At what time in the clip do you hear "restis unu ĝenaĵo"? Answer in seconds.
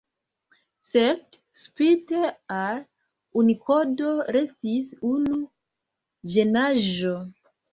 4.39-7.17